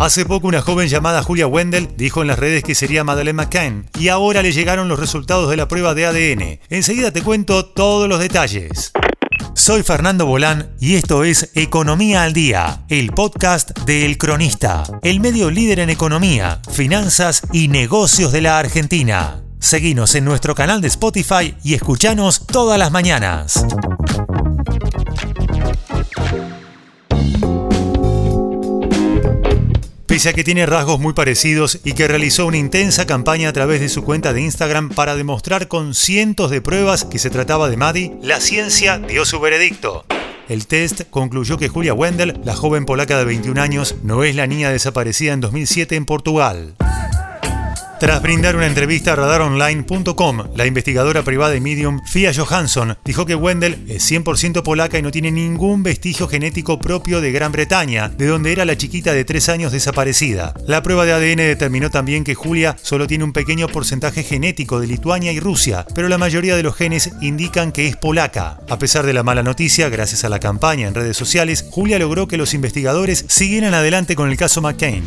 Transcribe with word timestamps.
Hace 0.00 0.24
poco 0.24 0.48
una 0.48 0.62
joven 0.62 0.88
llamada 0.88 1.22
Julia 1.22 1.46
Wendell 1.46 1.90
dijo 1.96 2.22
en 2.22 2.28
las 2.28 2.38
redes 2.38 2.64
que 2.64 2.74
sería 2.74 3.04
Madeleine 3.04 3.36
McCann 3.36 3.86
y 3.98 4.08
ahora 4.08 4.42
le 4.42 4.50
llegaron 4.50 4.88
los 4.88 4.98
resultados 4.98 5.50
de 5.50 5.58
la 5.58 5.68
prueba 5.68 5.92
de 5.92 6.06
ADN. 6.06 6.58
Enseguida 6.70 7.12
te 7.12 7.20
cuento 7.20 7.66
todos 7.66 8.08
los 8.08 8.18
detalles. 8.18 8.92
Soy 9.52 9.82
Fernando 9.82 10.24
Bolán 10.24 10.70
y 10.80 10.94
esto 10.96 11.22
es 11.22 11.50
Economía 11.54 12.22
al 12.22 12.32
Día, 12.32 12.84
el 12.88 13.10
podcast 13.10 13.78
de 13.80 14.06
El 14.06 14.16
Cronista, 14.16 14.84
el 15.02 15.20
medio 15.20 15.50
líder 15.50 15.80
en 15.80 15.90
economía, 15.90 16.62
finanzas 16.72 17.42
y 17.52 17.68
negocios 17.68 18.32
de 18.32 18.40
la 18.40 18.58
Argentina. 18.58 19.42
Seguinos 19.58 20.14
en 20.14 20.24
nuestro 20.24 20.54
canal 20.54 20.80
de 20.80 20.88
Spotify 20.88 21.54
y 21.62 21.74
escuchanos 21.74 22.46
todas 22.46 22.78
las 22.78 22.90
mañanas. 22.90 23.66
Pese 30.20 30.28
a 30.28 30.32
que 30.34 30.44
tiene 30.44 30.66
rasgos 30.66 31.00
muy 31.00 31.14
parecidos 31.14 31.80
y 31.82 31.94
que 31.94 32.06
realizó 32.06 32.44
una 32.44 32.58
intensa 32.58 33.06
campaña 33.06 33.48
a 33.48 33.54
través 33.54 33.80
de 33.80 33.88
su 33.88 34.04
cuenta 34.04 34.34
de 34.34 34.42
Instagram 34.42 34.90
para 34.90 35.16
demostrar 35.16 35.66
con 35.66 35.94
cientos 35.94 36.50
de 36.50 36.60
pruebas 36.60 37.06
que 37.06 37.18
se 37.18 37.30
trataba 37.30 37.70
de 37.70 37.78
Maddie, 37.78 38.12
la 38.20 38.38
ciencia 38.38 38.98
dio 38.98 39.24
su 39.24 39.40
veredicto. 39.40 40.04
El 40.46 40.66
test 40.66 41.04
concluyó 41.08 41.56
que 41.56 41.70
Julia 41.70 41.94
Wendell, 41.94 42.38
la 42.44 42.54
joven 42.54 42.84
polaca 42.84 43.16
de 43.16 43.24
21 43.24 43.62
años, 43.62 43.94
no 44.02 44.22
es 44.22 44.36
la 44.36 44.46
niña 44.46 44.68
desaparecida 44.68 45.32
en 45.32 45.40
2007 45.40 45.96
en 45.96 46.04
Portugal. 46.04 46.74
Tras 48.00 48.22
brindar 48.22 48.56
una 48.56 48.66
entrevista 48.66 49.12
a 49.12 49.16
radaronline.com, 49.16 50.56
la 50.56 50.64
investigadora 50.64 51.22
privada 51.22 51.52
de 51.52 51.60
Medium, 51.60 52.00
Fia 52.06 52.32
Johansson, 52.34 52.96
dijo 53.04 53.26
que 53.26 53.34
Wendell 53.34 53.84
es 53.88 54.10
100% 54.10 54.62
polaca 54.62 54.98
y 54.98 55.02
no 55.02 55.10
tiene 55.10 55.30
ningún 55.30 55.82
vestigio 55.82 56.26
genético 56.26 56.78
propio 56.78 57.20
de 57.20 57.30
Gran 57.30 57.52
Bretaña, 57.52 58.08
de 58.08 58.26
donde 58.26 58.52
era 58.52 58.64
la 58.64 58.78
chiquita 58.78 59.12
de 59.12 59.26
3 59.26 59.50
años 59.50 59.72
desaparecida. 59.72 60.54
La 60.66 60.82
prueba 60.82 61.04
de 61.04 61.12
ADN 61.12 61.36
determinó 61.36 61.90
también 61.90 62.24
que 62.24 62.34
Julia 62.34 62.74
solo 62.80 63.06
tiene 63.06 63.24
un 63.24 63.34
pequeño 63.34 63.68
porcentaje 63.68 64.22
genético 64.22 64.80
de 64.80 64.86
Lituania 64.86 65.32
y 65.32 65.38
Rusia, 65.38 65.84
pero 65.94 66.08
la 66.08 66.16
mayoría 66.16 66.56
de 66.56 66.62
los 66.62 66.76
genes 66.76 67.10
indican 67.20 67.70
que 67.70 67.86
es 67.86 67.96
polaca. 67.96 68.60
A 68.70 68.78
pesar 68.78 69.04
de 69.04 69.12
la 69.12 69.24
mala 69.24 69.42
noticia, 69.42 69.90
gracias 69.90 70.24
a 70.24 70.30
la 70.30 70.40
campaña 70.40 70.88
en 70.88 70.94
redes 70.94 71.18
sociales, 71.18 71.66
Julia 71.70 71.98
logró 71.98 72.26
que 72.28 72.38
los 72.38 72.54
investigadores 72.54 73.26
siguieran 73.28 73.74
adelante 73.74 74.16
con 74.16 74.30
el 74.30 74.38
caso 74.38 74.62
McCain. 74.62 75.04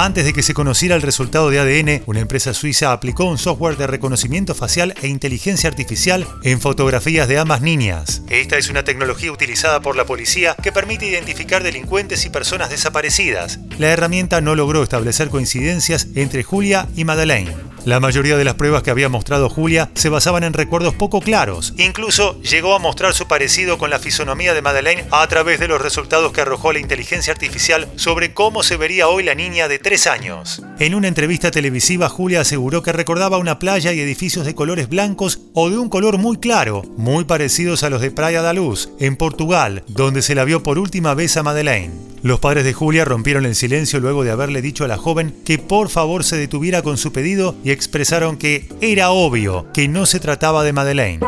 Antes 0.00 0.24
de 0.24 0.32
que 0.32 0.44
se 0.44 0.54
conociera 0.54 0.94
el 0.94 1.02
resultado 1.02 1.50
de 1.50 1.58
ADN, 1.58 2.04
una 2.06 2.20
empresa 2.20 2.54
suiza 2.54 2.92
aplicó 2.92 3.24
un 3.24 3.36
software 3.36 3.76
de 3.76 3.88
reconocimiento 3.88 4.54
facial 4.54 4.94
e 5.02 5.08
inteligencia 5.08 5.68
artificial 5.68 6.24
en 6.44 6.60
fotografías 6.60 7.26
de 7.26 7.36
ambas 7.36 7.62
niñas. 7.62 8.22
Esta 8.28 8.56
es 8.58 8.70
una 8.70 8.84
tecnología 8.84 9.32
utilizada 9.32 9.80
por 9.80 9.96
la 9.96 10.04
policía 10.04 10.54
que 10.62 10.70
permite 10.70 11.06
identificar 11.06 11.64
delincuentes 11.64 12.24
y 12.26 12.30
personas 12.30 12.70
desaparecidas. 12.70 13.58
La 13.76 13.88
herramienta 13.88 14.40
no 14.40 14.54
logró 14.54 14.84
establecer 14.84 15.30
coincidencias 15.30 16.06
entre 16.14 16.44
Julia 16.44 16.86
y 16.94 17.04
Madeleine. 17.04 17.67
La 17.84 18.00
mayoría 18.00 18.36
de 18.36 18.44
las 18.44 18.54
pruebas 18.54 18.82
que 18.82 18.90
había 18.90 19.08
mostrado 19.08 19.48
Julia 19.48 19.90
se 19.94 20.08
basaban 20.08 20.44
en 20.44 20.52
recuerdos 20.52 20.94
poco 20.94 21.20
claros. 21.20 21.74
Incluso 21.78 22.40
llegó 22.42 22.74
a 22.74 22.78
mostrar 22.78 23.14
su 23.14 23.26
parecido 23.26 23.78
con 23.78 23.90
la 23.90 23.98
fisonomía 23.98 24.54
de 24.54 24.62
Madeleine 24.62 25.04
a 25.10 25.26
través 25.26 25.60
de 25.60 25.68
los 25.68 25.80
resultados 25.80 26.32
que 26.32 26.40
arrojó 26.40 26.72
la 26.72 26.80
inteligencia 26.80 27.32
artificial 27.32 27.88
sobre 27.96 28.34
cómo 28.34 28.62
se 28.62 28.76
vería 28.76 29.08
hoy 29.08 29.22
la 29.22 29.34
niña 29.34 29.68
de 29.68 29.78
3 29.78 30.06
años. 30.06 30.62
En 30.78 30.94
una 30.94 31.08
entrevista 31.08 31.50
televisiva, 31.50 32.08
Julia 32.08 32.40
aseguró 32.40 32.82
que 32.82 32.92
recordaba 32.92 33.38
una 33.38 33.58
playa 33.58 33.92
y 33.92 34.00
edificios 34.00 34.44
de 34.44 34.54
colores 34.54 34.88
blancos 34.88 35.40
o 35.54 35.70
de 35.70 35.78
un 35.78 35.88
color 35.88 36.18
muy 36.18 36.36
claro, 36.38 36.82
muy 36.96 37.24
parecidos 37.24 37.82
a 37.82 37.90
los 37.90 38.00
de 38.00 38.10
Praia 38.10 38.42
da 38.42 38.52
Luz, 38.52 38.90
en 38.98 39.16
Portugal, 39.16 39.84
donde 39.88 40.22
se 40.22 40.34
la 40.34 40.44
vio 40.44 40.62
por 40.62 40.78
última 40.78 41.14
vez 41.14 41.36
a 41.36 41.42
Madeleine. 41.42 42.07
Los 42.22 42.40
padres 42.40 42.64
de 42.64 42.72
Julia 42.72 43.04
rompieron 43.04 43.46
el 43.46 43.54
silencio 43.54 44.00
luego 44.00 44.24
de 44.24 44.30
haberle 44.30 44.60
dicho 44.60 44.84
a 44.84 44.88
la 44.88 44.96
joven 44.96 45.34
que 45.44 45.58
por 45.58 45.88
favor 45.88 46.24
se 46.24 46.36
detuviera 46.36 46.82
con 46.82 46.98
su 46.98 47.12
pedido 47.12 47.54
y 47.64 47.70
expresaron 47.70 48.36
que 48.36 48.68
era 48.80 49.10
obvio 49.10 49.66
que 49.72 49.88
no 49.88 50.06
se 50.06 50.20
trataba 50.20 50.64
de 50.64 50.72
Madeleine. 50.72 51.24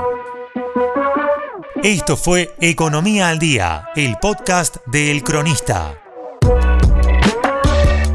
Esto 1.82 2.16
fue 2.16 2.54
Economía 2.60 3.28
al 3.28 3.38
Día, 3.38 3.88
el 3.97 4.16
podcast 4.20 4.76
de 4.87 5.10
El 5.10 5.22
Cronista. 5.22 5.94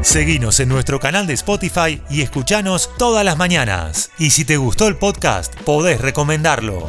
Seguinos 0.02 0.60
en 0.60 0.68
nuestro 0.68 1.00
canal 1.00 1.26
de 1.26 1.34
Spotify 1.34 2.00
y 2.08 2.22
escuchanos 2.22 2.90
todas 2.96 3.24
las 3.24 3.36
mañanas. 3.36 4.12
Y 4.18 4.30
si 4.30 4.44
te 4.44 4.56
gustó 4.56 4.86
el 4.86 4.96
podcast, 4.96 5.52
podés 5.62 6.00
recomendarlo. 6.00 6.86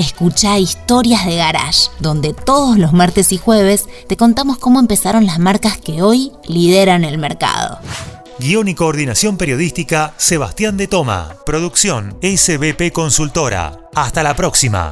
Escucha 0.00 0.58
Historias 0.58 1.26
de 1.26 1.36
Garage, 1.36 1.90
donde 1.98 2.32
todos 2.32 2.78
los 2.78 2.94
martes 2.94 3.32
y 3.32 3.36
jueves 3.36 3.86
te 4.08 4.16
contamos 4.16 4.56
cómo 4.56 4.80
empezaron 4.80 5.26
las 5.26 5.38
marcas 5.38 5.76
que 5.76 6.00
hoy 6.00 6.32
lideran 6.48 7.04
el 7.04 7.18
mercado. 7.18 7.78
Guión 8.38 8.68
y 8.68 8.74
coordinación 8.74 9.36
periodística, 9.36 10.14
Sebastián 10.16 10.78
de 10.78 10.88
Toma. 10.88 11.36
Producción, 11.44 12.18
SBP 12.22 12.92
Consultora. 12.92 13.78
Hasta 13.94 14.22
la 14.22 14.34
próxima. 14.34 14.90